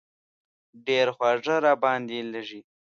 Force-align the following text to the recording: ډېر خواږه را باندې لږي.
ډېر 0.87 1.07
خواږه 1.15 1.55
را 1.65 1.73
باندې 1.83 2.17
لږي. 2.33 2.61